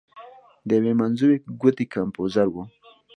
[0.67, 2.55] د یوې منځوۍ ګوتې کمپوزر و.